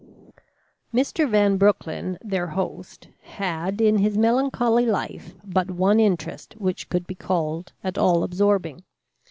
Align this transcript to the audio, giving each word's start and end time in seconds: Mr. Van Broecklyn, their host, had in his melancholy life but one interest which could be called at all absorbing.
Mr. 0.91 1.29
Van 1.29 1.57
Broecklyn, 1.57 2.17
their 2.25 2.47
host, 2.47 3.09
had 3.21 3.79
in 3.79 3.99
his 3.99 4.17
melancholy 4.17 4.83
life 4.87 5.35
but 5.45 5.69
one 5.69 5.99
interest 5.99 6.55
which 6.57 6.89
could 6.89 7.05
be 7.05 7.13
called 7.13 7.71
at 7.83 7.99
all 7.99 8.23
absorbing. 8.23 8.81